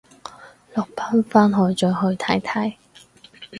[0.73, 2.73] 落班翻去再去睇睇